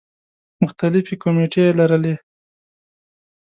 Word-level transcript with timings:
مختلفې 0.63 1.15
کومیټې 1.23 1.61
یې 1.65 1.71
لرلې. 1.79 2.15